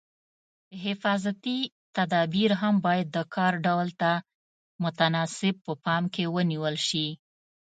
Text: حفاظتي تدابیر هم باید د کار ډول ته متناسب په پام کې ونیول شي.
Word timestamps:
حفاظتي 0.83 1.59
تدابیر 1.95 2.51
هم 2.61 2.75
باید 2.85 3.07
د 3.15 3.17
کار 3.35 3.53
ډول 3.65 3.89
ته 4.01 4.11
متناسب 4.83 5.55
په 5.65 5.73
پام 5.85 6.03
کې 6.13 6.23
ونیول 6.35 6.75
شي. 6.87 7.07